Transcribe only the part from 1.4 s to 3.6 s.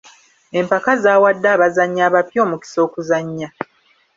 abazannyi abapya omukisa okuzannya.